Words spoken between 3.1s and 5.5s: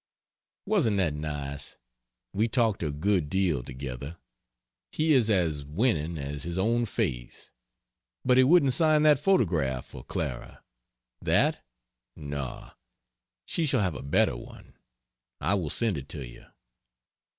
deal together. He is